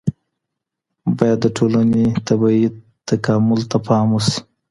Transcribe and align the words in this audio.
باید 1.17 1.39
د 1.41 1.45
ټولني 1.57 2.05
طبیعي 2.27 2.65
تکامل 3.07 3.61
ته 3.71 3.77
پام 3.87 4.07
وسي. 4.13 4.39